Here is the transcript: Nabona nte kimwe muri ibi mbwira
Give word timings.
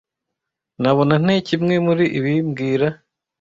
Nabona 0.81 1.15
nte 1.23 1.35
kimwe 1.47 1.75
muri 1.85 2.05
ibi 2.17 2.33
mbwira 2.47 2.87